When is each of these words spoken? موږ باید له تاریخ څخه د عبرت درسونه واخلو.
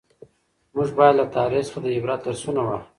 موږ 0.75 0.89
باید 0.97 1.15
له 1.19 1.25
تاریخ 1.35 1.63
څخه 1.67 1.79
د 1.83 1.85
عبرت 1.97 2.19
درسونه 2.23 2.61
واخلو. 2.63 2.87